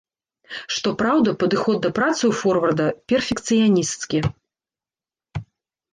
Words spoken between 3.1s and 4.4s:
перфекцыянісцкі.